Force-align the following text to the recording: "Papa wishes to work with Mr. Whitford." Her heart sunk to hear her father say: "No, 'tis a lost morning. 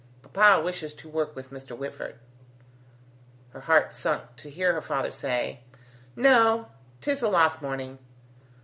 "Papa 0.33 0.63
wishes 0.63 0.95
to 0.95 1.07
work 1.07 1.35
with 1.35 1.51
Mr. 1.51 1.77
Whitford." 1.77 2.15
Her 3.51 3.59
heart 3.61 3.93
sunk 3.93 4.35
to 4.37 4.49
hear 4.49 4.73
her 4.73 4.81
father 4.81 5.11
say: 5.11 5.59
"No, 6.15 6.69
'tis 7.01 7.21
a 7.21 7.29
lost 7.29 7.61
morning. 7.61 7.99